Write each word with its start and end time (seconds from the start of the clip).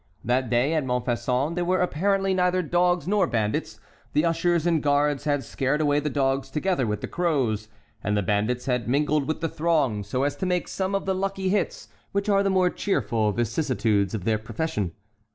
That 0.25 0.49
day 0.49 0.73
at 0.73 0.83
Montfaucon 0.83 1.53
there 1.53 1.63
were 1.63 1.79
apparently 1.79 2.33
neither 2.33 2.63
dogs 2.63 3.07
nor 3.07 3.27
bandits. 3.27 3.79
The 4.13 4.25
ushers 4.25 4.65
and 4.65 4.81
guards 4.81 5.25
had 5.25 5.43
scared 5.43 5.79
away 5.79 5.99
the 5.99 6.09
dogs 6.09 6.49
together 6.49 6.87
with 6.87 7.01
the 7.01 7.07
crows, 7.07 7.67
and 8.03 8.17
the 8.17 8.23
bandits 8.23 8.65
had 8.65 8.87
mingled 8.89 9.27
with 9.27 9.41
the 9.41 9.47
throng 9.47 10.03
so 10.03 10.23
as 10.23 10.35
to 10.37 10.47
make 10.47 10.67
some 10.67 10.95
of 10.95 11.05
the 11.05 11.13
lucky 11.13 11.49
hits 11.49 11.87
which 12.13 12.29
are 12.29 12.41
the 12.41 12.49
more 12.49 12.71
cheerful 12.71 13.31
vicissitudes 13.31 14.15
of 14.15 14.23
their 14.23 14.39
profession. 14.39 14.93